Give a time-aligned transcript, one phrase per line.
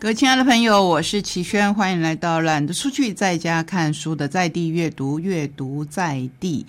[0.00, 6.64] 各位亲爱的朋友，我是齐轩，欢迎来到懒得出去在家看书的在地阅读，阅读在地。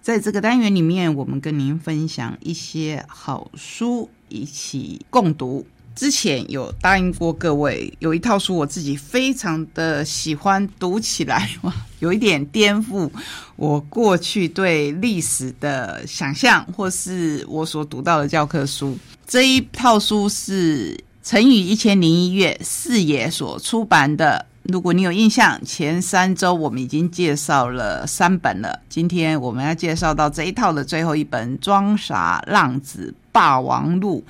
[0.00, 5.66] 在这个单元里面，我们跟您分享一些好书，一起共读。
[5.94, 11.50] 之前有答应过各位，有一套书我自己非常的喜欢，读起来，
[12.00, 13.10] 有一点颠覆
[13.56, 18.96] 我过去对历史的想象，或是我所读到的教科书。
[19.26, 20.98] 这一套书是。
[21.24, 28.78] 成语一千零一月四野所出版的，如果你有印象，前三周我们已经介绍了三本了。
[28.90, 34.22] 今天我们要介绍到这一套的最后一本《装傻浪子霸王录》。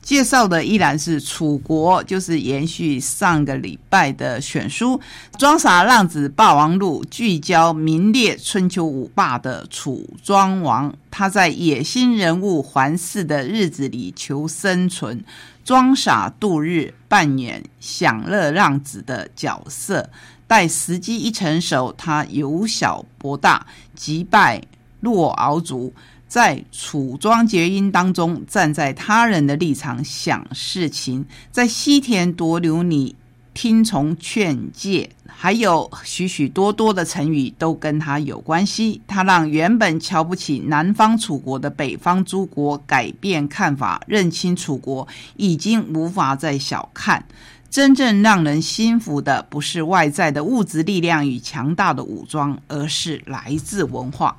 [0.00, 4.98] 介绍的依然是楚国，就是延续上个礼拜的选书
[5.38, 15.22] 《装傻浪子霸王录》，聚焦名列春秋五霸的楚庄王，他在野心人物环视的日子里求生存，
[15.64, 20.10] 装傻度日，扮演享乐浪子的角色。
[20.46, 24.62] 待时机一成熟，他由小博大，击败
[25.00, 25.92] 骆敖族。
[26.28, 33.14] 在楚庄结姻当中，站在他人的立场想事情，在西田夺留你
[33.54, 39.00] 听从劝诫，还有许许多多的成语都跟他有关系。
[39.06, 47.24] 他让原本瞧不起南方楚国的北方诸国改变看法，认清楚国已经无法再小看。
[47.70, 54.36] 真正让人心服的，不是外在的物质力量与强大的武装，而是来自文化。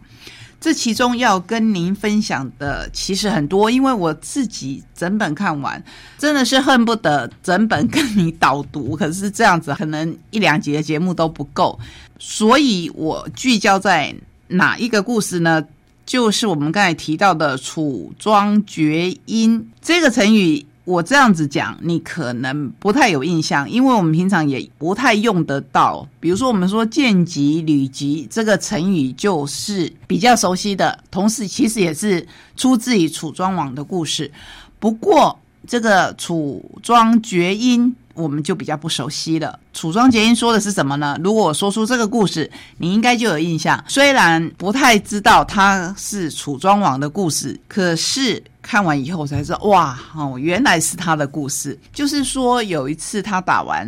[0.64, 5.84] 这其中要跟您分享的其实很多，因为我自己整本看完，
[6.18, 8.96] 真的是恨不得整本跟你导读。
[8.96, 11.78] 可是这样子可能一两集的节目都不够，
[12.18, 14.16] 所以我聚焦在
[14.48, 15.62] 哪一个故事呢？
[16.06, 20.66] 就是我们刚才提到的“楚庄绝音”这个成语。
[20.86, 26.08] 我这样子讲，你可能不太有印象，因为我们平常也不太用得到。
[26.20, 32.28] 比如说，我们说“见吉履吉”这个成语就是比较熟悉的，同时其实也是
[32.58, 34.30] 出自于楚庄王的故事。
[34.80, 37.96] 不过，这个楚庄绝音。
[38.14, 39.60] 我们就比较不熟悉了。
[39.74, 41.18] 楚庄结音说的是什么呢？
[41.24, 43.84] 如果我说出这个故事，你应该就有印象。
[43.88, 51.78] 虽然不太知道它是楚庄王的故事，可是看完以后才知道，哇哦，原来是他的故事。
[51.92, 53.88] 就是说，有一次他打完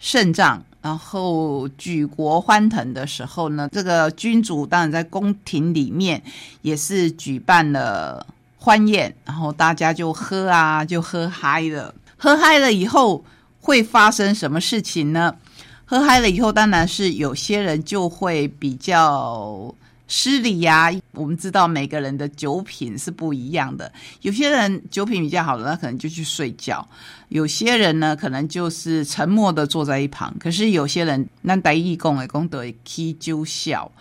[0.00, 6.22] 胜仗，然后举国欢腾的时候呢，这个君主当然在宫廷里面
[6.62, 11.94] 也是举办了欢宴，然后大家就喝啊，就喝嗨了。
[12.16, 13.22] 喝嗨了以后。
[13.68, 15.36] 会发生什么事情呢？
[15.84, 19.74] 喝嗨了以后，当然是有些人就会比较
[20.06, 20.90] 失礼呀。
[21.12, 23.92] 我们知道每个人的酒品是不一样的，
[24.22, 26.82] 有些人酒品比较好的，那可能就去睡觉；
[27.28, 30.34] 有些人呢，可能就是沉默的坐在一旁。
[30.40, 33.92] 可是有些人，那带义工的功德，K 就笑。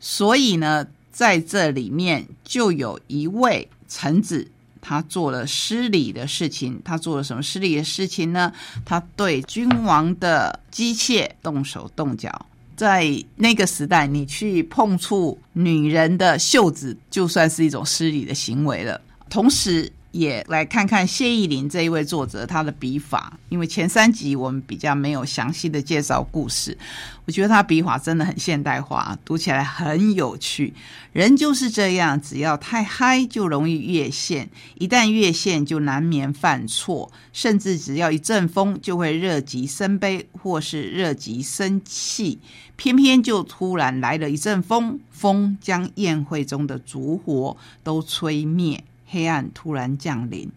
[0.00, 4.48] 所以呢，在这里面就有一位臣子。
[4.82, 8.52] 他做了失礼的事情，他做了什么失礼的事情呢？
[8.84, 19.00] 他对君王的姬妾动手动脚，在那个时代，你去碰触女人的袖子，就算是一种失礼的行为了。
[19.30, 26.76] 同时，也来看看谢意林这一位作者他的笔法，因为前三集我们比较没有详细的介绍故事，
[27.24, 30.74] 我觉得他笔法真的很现代化，读起来很有趣。
[31.12, 42.38] 人就是这样，只要太嗨就容易越线，一旦越线就难免犯错，甚至只要一阵风就会热极生悲，或是热极生气。
[42.76, 48.82] 偏偏就突然来了一阵风，风将宴会中的烛火都吹灭。
[49.12, 50.50] 黑暗突然降临，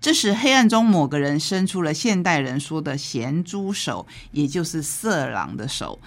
[0.00, 6.00] 这时黑暗中某个人伸出了现代人说的咸猪手，也就是色狼的手。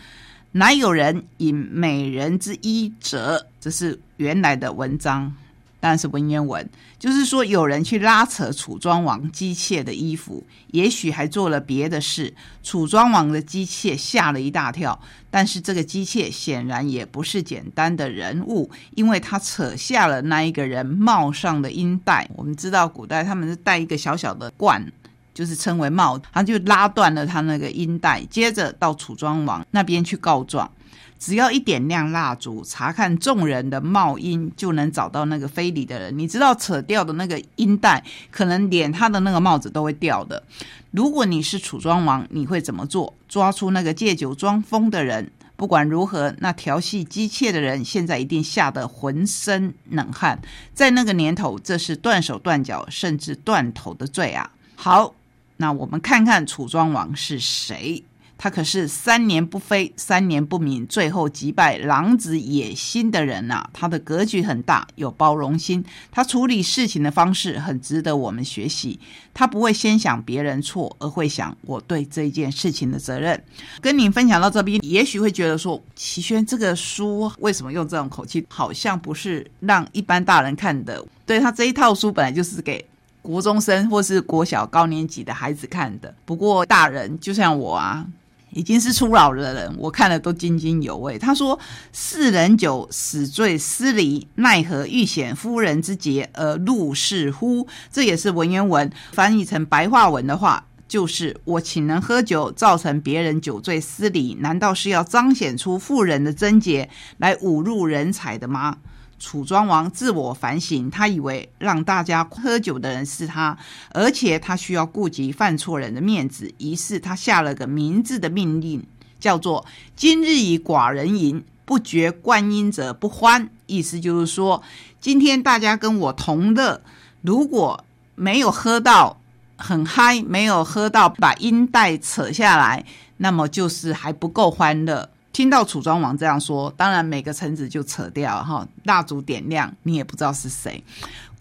[0.53, 3.47] 乃有人以美人之衣者？
[3.59, 5.33] 这是原来的文章。
[5.81, 12.33] 但是文言文就是说，有人去拉扯楚庄王姬妾的衣服，也许还做了别的事。
[12.63, 14.97] 楚庄王的姬妾吓了一大跳，
[15.31, 22.29] 但是这个姬妾显然也不是简单的人物，因为他扯下了那一个人帽上的缨带。
[22.35, 24.85] 我们知道古代他们是戴一个小小的冠，
[25.33, 30.71] 就是称为帽，他就拉断了他那个缨带，接着到楚庄王那边去告状。
[31.21, 36.17] 只要一点亮蜡烛，查看众人的帽缨，就能找到那个非礼的人。
[36.17, 40.41] 你知道扯掉的那个缨带，可能连他的那个帽子都会掉的。
[40.89, 43.13] 如果你是楚庄王，你会怎么做？
[43.29, 45.31] 抓出那个借酒装疯的人。
[45.55, 50.41] 不管如何，那调戏姬妾的人现在一定吓得浑身冷汗。
[50.73, 54.49] 在那个年头，这是断手断脚甚至断头的罪啊！
[54.75, 55.13] 好。
[55.57, 58.03] 那我们看看楚庄王是谁？
[58.43, 63.63] 他可是三年不飞，三年不鸣，最后击败狼子野心的人呐！
[63.71, 68.99] 他的格局很大，有包容心，他处理事情的方式很值得我们学习。
[69.31, 73.39] 他不会先想别人错，而会想我对这件事情的责任。
[73.79, 78.43] 跟您分享到这边，也许会觉得说，齐轩这个书为什么用这种口气？
[78.49, 81.05] 好像不是让一般大人看的。
[81.27, 82.83] 对他这一套书本来就是给
[83.21, 86.11] 国中生 或是国小高年级的孩子看的。
[86.25, 88.03] 不过大人就像我啊。
[88.53, 91.17] 已经是初老的人，我看了都津津有味。
[91.17, 91.59] 他说
[91.93, 108.77] ：“世人久，死醉思离，奈何欲显夫人之节而入世乎？”这也是文言文翻译成白话文的话，就是我请人喝酒，造成别人酒醉思礼，难道是要彰显出妇人的贞洁，来侮辱人才的吗？
[109.21, 113.55] 楚庄王自我反省，他以为让大家喝酒的人是他，
[113.91, 118.83] 而且他需要顾及犯错人的面子，于是他下了个明智的命令，
[119.19, 119.63] 叫做
[119.95, 123.47] “今日以寡人饮，不觉观音者不欢”。
[123.67, 124.63] 意思就是说，
[124.99, 126.81] 今天大家跟我同乐，
[127.21, 127.85] 如果
[128.15, 129.21] 没有喝到
[129.55, 132.83] 很嗨，没有喝到把音带扯下来，
[133.17, 135.11] 那么就是还不够欢乐。
[135.33, 140.83] 听到楚庄王这样说，当然每个臣子就扯掉哈，蜡烛点亮，你也不知道是谁。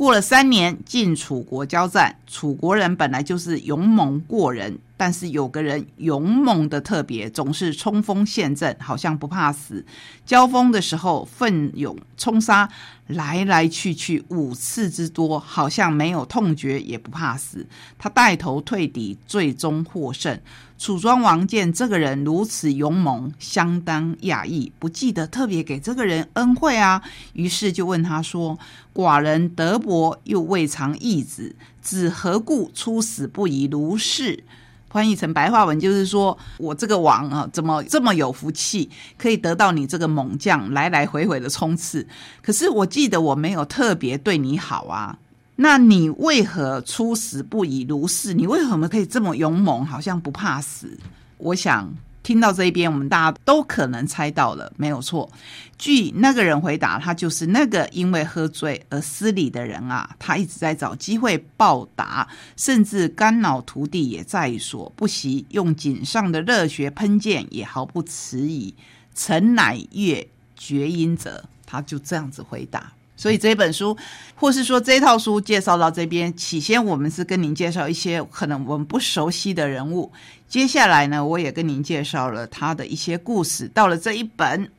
[0.01, 4.79] 过了三年，晋楚国交战，楚国人本来就是勇猛过人。
[4.97, 9.85] 但是有个人勇猛的特别，总是冲锋陷阵，好像不怕死。
[10.27, 12.69] 交锋的时候奋勇冲杀，
[13.07, 17.67] 来来去去五次之多，好像没有痛觉也不怕死。
[17.99, 20.39] 他带头退敌，最终获胜。
[20.79, 27.03] 楚庄王见这个人如此勇猛，相当讶异，不记得特别给这个人恩惠啊。
[27.33, 28.59] 于是就问他说
[28.95, 34.45] ：“寡人德薄，又未尝义子，子何故出死不以如是？”
[34.89, 38.89] 翻译成白话文就是说，我这个王啊，怎么这么有福气，
[39.19, 42.07] 可以得到你这个猛将来来回回的冲刺？
[42.41, 45.19] 可是我记得我没有特别对你好啊，
[45.57, 48.33] 那你为何出死不以如是？
[48.33, 50.97] 你为什么可以这么勇猛，好像不怕死？
[51.39, 51.93] 我想。
[52.23, 55.31] 听到这一边，我们大家都可能猜到了，没有错。
[55.79, 60.15] 据那个人回答，他就是那个因为喝醉而失礼的人啊。
[60.19, 68.75] 他一直在找机会报答，甚至肝脑涂地也在所不惜，用颈上的热血喷溅也毫不迟疑。
[69.15, 72.93] 臣乃乐绝音者，他就这样子回答。
[73.21, 73.95] 所以这本书，
[74.35, 80.11] 或是说这套书介绍到这边，起先我们是跟您介绍一些可能我们不熟悉的人物，
[80.49, 83.69] 接下来呢，我也跟您介绍了他的一些故事。
[83.75, 84.71] 到了这一本，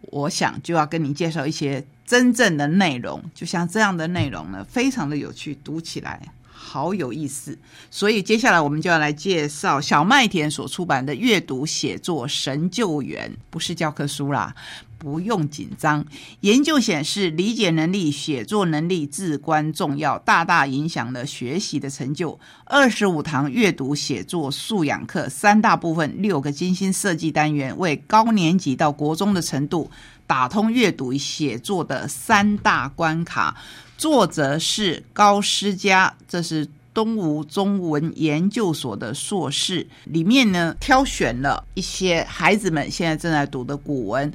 [0.00, 6.20] 我想就要跟您介绍一些真正的内容，就像这样的内容呢，非常的有趣，读起来
[6.66, 7.56] 好有意思。
[7.90, 14.52] 所以接下来我们就要来介绍小麦田所出版的《阅读写作神救援》，不是教科书啦。
[14.98, 16.04] 不用紧张。
[16.40, 22.40] 研究显示，理解能力、写作能力至关重要，大大影响了学习的成就。
[22.64, 29.90] 二十五堂阅读写作素养课，三大部分，六个精心设计单元，为高年级到国中的程度
[30.26, 33.56] 打通阅读与写作的三大关卡。
[33.96, 39.86] 作者是高诗佳，这是东吴中文研究所的硕士。
[40.04, 44.32] 里面呢，挑选了一些孩子们现在正在读的古文。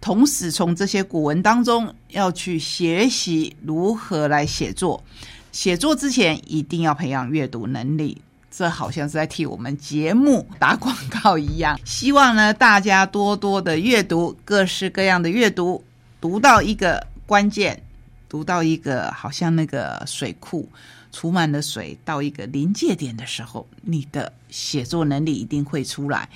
[0.00, 5.02] 同时，从这些古文当中要去学习如何来写作。
[5.50, 8.20] 写作之前一定要培养阅读能力，
[8.56, 11.76] 这好像是在替我们节目打广告一样。
[11.84, 15.82] 希望呢，大家多多的阅读，各式各样的阅读，
[16.20, 17.82] 读到一个关键，
[18.28, 20.68] 读到一个好像那个水库
[21.10, 26.28] 储满了水到一个临界点的时候，你的写作能力一定会出来。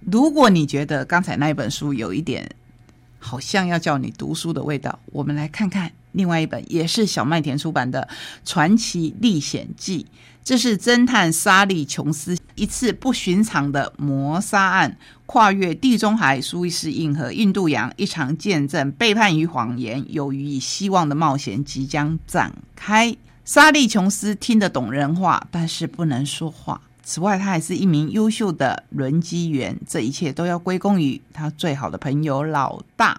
[0.00, 2.48] 如果你觉得刚才那一本书有一点，
[3.18, 4.96] 好像要叫你读书的味道。
[5.06, 8.08] 我们来看看另外一本，也是小麦田出版的
[8.44, 10.02] 《传奇历险记》。
[10.42, 23.16] 这是侦探沙利琼斯一次不寻常的谋杀案，跨越地中海、苏伊士运河、印度洋，一场见证背叛与谎言、有余与希望的冒险即将展开。
[23.46, 26.80] 沙利琼斯听得懂人话，但是不能说话。
[27.02, 29.78] 此外，他还是一名优秀的轮机员。
[29.86, 33.18] 这一切都要归功于他最好的朋友老大。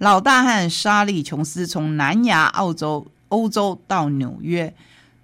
[0.00, 4.74] 老大和沙利琼斯从南亚、澳洲、欧洲到纽约，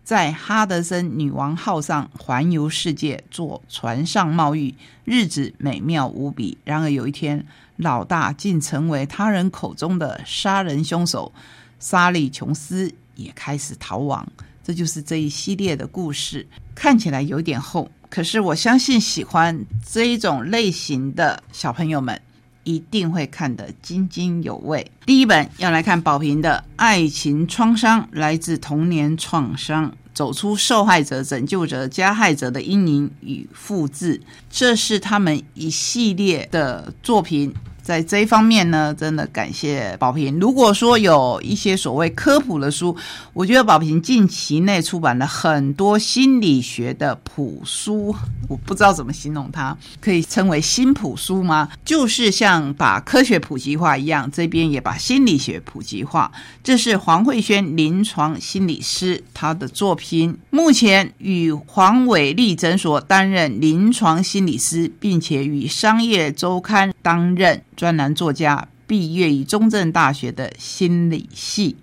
[0.05, 4.75] 在哈德森女王号上环游世界，做船上贸易，
[5.07, 6.59] 日子美妙无比。
[6.63, 7.43] 然而有一天，
[7.77, 11.33] 老大竟成为他人口中的杀人凶手，
[11.81, 14.29] 沙利琼斯也开始逃亡。
[14.63, 19.59] 这就是这一系列的故事，看起来有点厚，可是我相信喜欢
[19.91, 22.21] 这一种类型的小朋友们
[22.67, 24.91] 一定会看得津津有味。
[25.07, 29.91] 第一本要来看宝平的《爱情创伤来自童年创伤》。
[30.13, 34.19] 走出受害者、拯救者、加害者的阴影与复制，
[34.49, 37.53] 这是他们一系列的作品。
[37.87, 40.41] 在这一方面呢，真的感谢宝平。
[40.41, 42.97] 如果说有一些所谓科普的书，
[43.33, 48.13] 我觉得宝平近期内出版了很多心理学的普书，
[48.49, 51.69] 我不知道怎么形容它，可以称为新普书吗？
[51.85, 56.33] 就是像把科学普及化一样，这边也把心理学普及化。
[56.65, 67.63] 这是黄慧轩临床心理师他的作品，目前与黄伟立诊所担任临床心理师，并且与商业周刊担任。
[67.77, 71.77] 专栏作家，毕业于中正大学的心理系。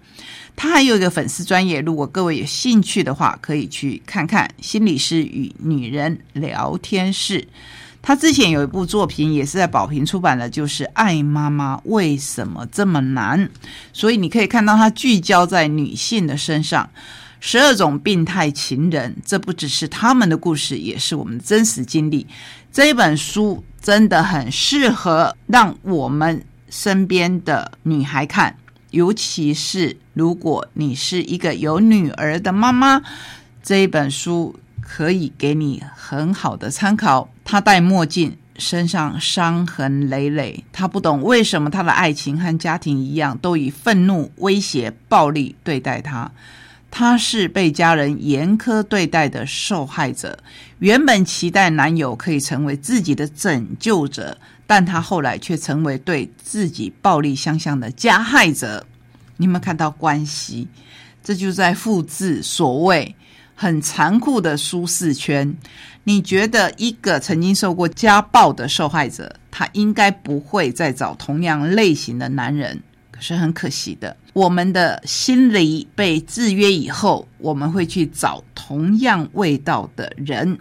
[0.53, 7.39] 他还有一个粉丝专业，如果各位有兴趣的话，可以去看看《心理师与女人聊天室》。
[8.01, 13.39] 他之前有一部作品也是在宝瓶出版的，就是《爱妈妈为什么这么难》。
[13.93, 16.89] 所以你可以看到，他聚焦在女性的身上，
[17.39, 22.27] 十二种病态情人，这不只是他们的故事，也是我们的真实经历。
[22.73, 23.63] 这本书。
[23.83, 28.55] 真的很适合让我们身边的女孩看，
[28.91, 33.01] 尤其是如果你是一个有女儿的妈妈，
[33.61, 37.27] 这一本书可以给你很好的参考。
[37.43, 46.31] 她戴墨镜，身上伤痕累累，她不懂为什么她的爱情和家庭一样，都以愤怒、威胁、暴力对待她。
[46.95, 50.37] 她是被家人严苛对待的受害者，
[50.77, 58.85] 原本期待男友可以成为自己的拯救者，但她后来却成为对自己暴力相向的加害者。
[59.37, 60.67] 你有没有看到关系？
[61.23, 63.15] 这就在复制所谓
[63.55, 65.51] 很残酷的舒适圈。
[66.03, 72.79] 你觉得一个曾经受过家暴的受害者，他应该不会再找同样类型的男人？
[73.09, 74.15] 可是很可惜的。
[74.33, 80.57] 我们的心理被制约以后，我们会去找同样味道的人，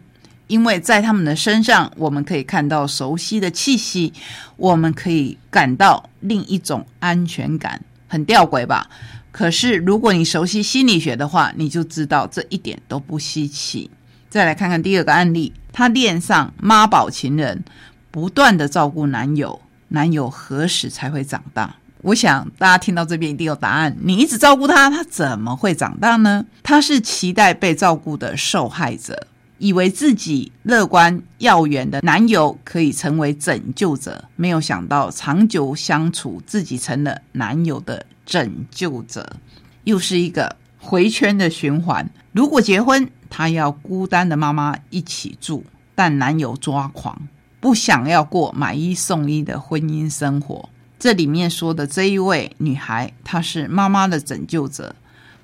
[0.47, 4.13] 因为在他们的身上，我们可以看到熟悉的气息，
[4.57, 8.91] 我们可以感到另一种安全感，很吊诡吧？
[9.31, 13.91] 可是如果你熟悉心理学的话，你就知道这一点都不稀奇。
[14.29, 17.65] 再来看看第二个案例，她恋上妈宝情人，
[18.11, 21.77] 不断的照顾男友，男友何时才会长大？
[22.03, 23.97] 我想大家听到这边一定有答案。
[24.01, 26.45] 你一直照顾他，他怎么会长大呢？
[26.63, 29.29] 他是期待被照顾的受害者，
[29.59, 39.37] 以为自己乐观耀眼的男友可以成为拯救者，没有想到长久相处，自己成了男友的拯救者，
[39.85, 42.11] 又是一个回圈的循环。
[42.33, 47.29] 如果结婚，他要孤单的妈妈一起住，但男友抓狂，
[47.61, 50.69] 不想要过买一送一的婚姻生活。
[51.03, 54.95] 这里面说的这一位女孩，她是妈妈的拯救者，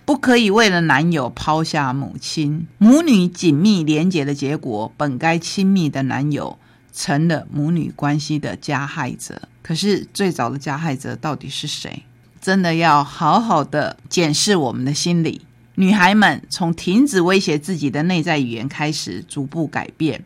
[0.04, 2.68] 不可以为了男友抛下母亲。
[2.78, 6.56] 母女紧密连结的结果，本该亲密的男友
[6.92, 9.48] 成了母女关系的加害者。
[9.60, 12.04] 可是最早的加害者到底是谁？
[12.40, 15.40] 真的要好好的检视我们的心理。
[15.74, 20.24] 女孩们从停止威胁自己的内在语言开始，逐步改变，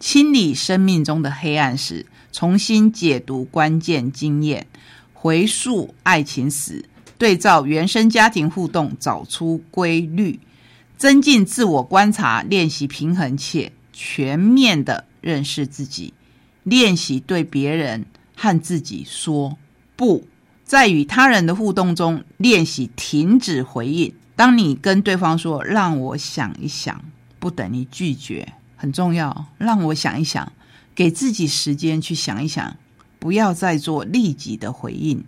[0.00, 2.06] 清理生命中的黑暗时。
[2.34, 4.66] 重新解读关键经验，
[5.12, 6.84] 回溯爱情史，
[7.16, 10.40] 对照原生家庭互动，找出规律，
[10.98, 16.12] 增进自我观察，练习平衡且全面的认识自己，
[16.64, 19.56] 练习对别人和自己说
[19.94, 20.26] 不，
[20.64, 24.12] 在与他人的互动中练习停止回应。
[24.34, 27.04] 当你跟对方说“让我想一想”，
[27.38, 29.46] 不等于拒绝，很重要。
[29.56, 30.52] 让我想一想。
[30.94, 32.76] 给自己时间去想一想，
[33.18, 35.24] 不要再做立即的回应，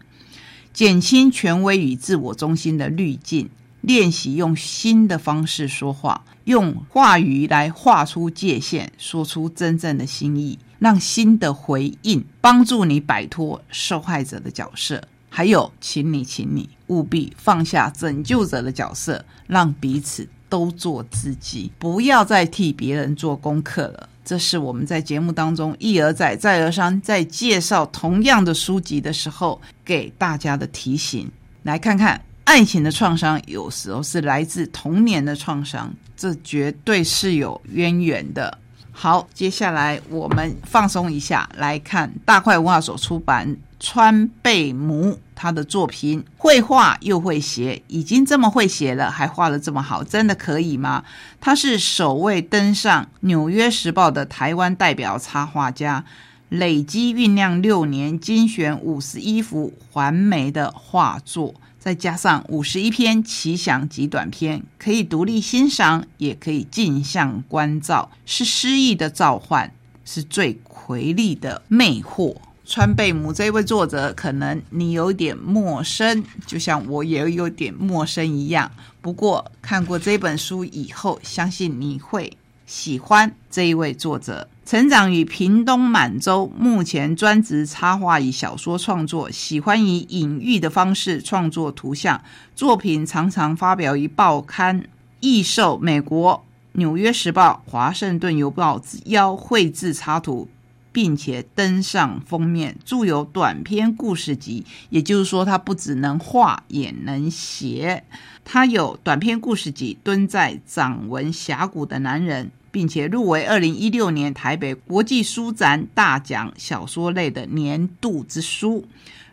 [0.72, 3.48] 减轻权威与自我中心的滤镜，
[3.80, 15.02] 练习用新的方式说话，用话语来画出界限，说出真正的心意，让新的回应帮助你摆脱受害者的角色。
[15.28, 24.08] 还有，请你，请你务必放下拯救者的角色，让彼此都做自己，不要再替别人做功课了。
[24.26, 31.30] 这是我们在节目当中一而再、再而三在介绍同样的书籍的时候给大家的提醒。
[31.62, 38.58] 来看看，爱情的创伤有时候是来自童年的创伤，这绝对是有渊源的。
[38.90, 51.04] 好，接下来我们放松一下，来看大块文化所出版川贝母他的作品，会画又会写，已经这么会写了，还画的这么好，真的可以吗？
[51.38, 56.04] 他是首位登上《纽约时报》的台湾代表插画家，
[56.48, 69.70] 累积酝酿六年，精选五十一幅环美的画作，再加上五十一篇奇想及短篇，可以独立欣赏，也可以镜像观照，是诗意的召唤，
[70.04, 72.36] 是最魁丽的魅惑。
[72.68, 78.68] 川贝母这位作者，可能你有点陌生，就像我也有点陌生一样。
[79.00, 84.48] 不过看过这本书以后，相信你会喜欢这一位作者。
[84.64, 92.20] 成长于屏东满洲，目前专职插画与小说创作，喜欢以隐喻的方式创作图像
[92.56, 94.82] 作品，常常发表于报刊，
[95.20, 96.34] 易受美国
[96.72, 100.48] 《纽约时报》《华盛顿邮报》邀绘制插图。
[100.96, 104.64] 并且登上封面，著有短篇故事集。
[104.88, 108.02] 也就是说，他不只能画，也能写。
[108.46, 118.86] 他有短篇故事集《蹲在掌纹峡谷的男人》，并且入围二零一六年台北国际书展大奖小说类的年度之书，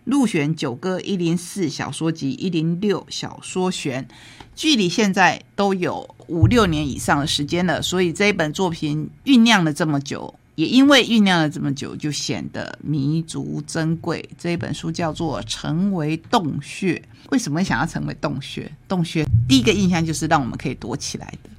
[0.04, 4.06] 入选九歌一零四小说集一零六小说选。
[4.54, 10.36] 距离现在都有五六年以上的时间了，所以这一本作品酝酿了这么久。
[10.56, 14.28] 也因为酝酿了这么久，就显得弥足珍贵。
[14.38, 16.96] 这一本书叫做《成为洞穴》。
[17.32, 18.72] 为什么想要成为洞穴？
[18.88, 21.50] 洞穴第一个印象就是让我们可以躲起来的。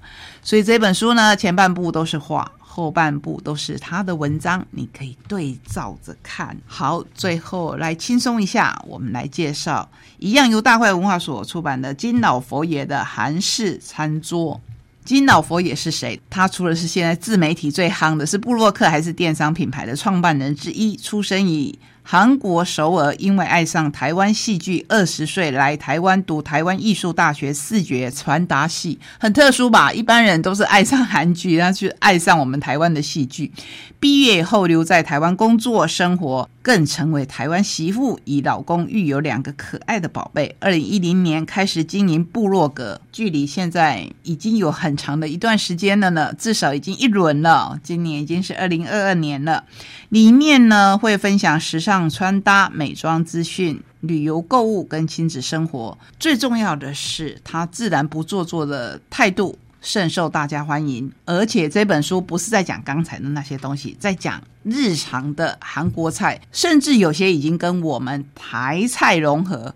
[0.43, 6.57] 所以这本书呢，前半部都是画，后半部都是他的文章，你可以对照着看。
[6.67, 14.61] 好，最后来轻松一下，我们来介绍一样由大块文化所出版的金老佛爷的韩式餐桌。
[15.05, 16.19] 金老佛也是谁？
[16.31, 20.97] 他除了是现在自媒体最夯的，是布洛克还是电商品牌的创办人之一？
[20.97, 29.93] 出生于韩国首尔，因为爱上台湾戏剧，二十岁来台湾读台湾艺术大学视觉传达系，很特殊吧？
[29.93, 33.53] 一般人都是爱上韩剧，然后去爱上我们台湾的戏剧。
[34.01, 36.49] 毕业以后留在台湾工作生活。
[36.64, 40.57] 更成为台湾媳妇，与老公育有两个可爱的宝贝。
[40.59, 47.79] 二零一零年开始经营部落格，距离现在已经有很长的一段时间了呢，至少已经一轮了。
[47.83, 49.62] 今年已经是二零二二年了。
[50.09, 55.98] 里面呢会分享时尚穿搭、美妆资讯、旅游购物跟亲子生活。
[56.18, 59.59] 最重要的是，他自然不做作的态度。
[59.85, 69.75] 甚受大家欢迎，而且这本书不是在讲刚才的那些东西，在讲日常的韩国菜，甚至有些已经跟我们台菜融合，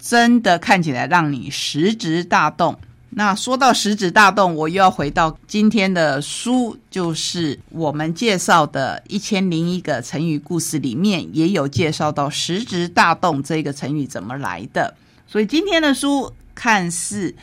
[0.00, 2.74] 真的看起来让你食指大动。
[3.10, 14.94] 那说到食指大动，我又要回到今天的书，就是我们介绍的《一千零一个成语故事》里面也有介绍到食指大动这个成语怎么来的。
[15.26, 17.36] 所以今天的书看似。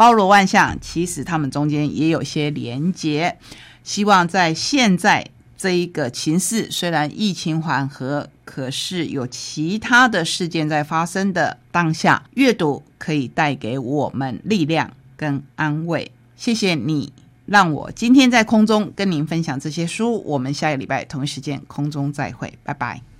[0.00, 3.36] 包罗万象，其实他们中间也有些连结。
[3.84, 5.26] 希望在现在
[5.58, 16.10] 这一个情势，虽然疫情缓和，可是有其他的事件在发生的当下，阅读可以带给我们力量跟安慰。
[16.34, 17.12] 谢谢你
[17.44, 20.22] 让我今天在空中跟您分享这些书。
[20.24, 23.02] 我们下个礼拜同一时间空中再会，拜拜。